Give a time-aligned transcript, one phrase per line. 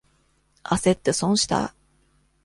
[0.63, 1.75] あせって損した。